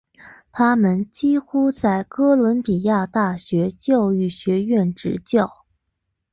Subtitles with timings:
[0.51, 0.75] 他
[1.11, 5.67] 几乎终生在哥伦比亚大学教育学院执教。